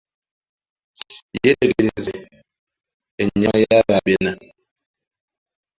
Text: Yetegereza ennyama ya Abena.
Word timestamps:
Yetegereza 1.43 2.15
ennyama 3.23 3.57
ya 3.69 3.79
Abena. 3.97 4.33